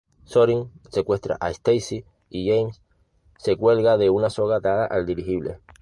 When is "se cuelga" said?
3.37-3.99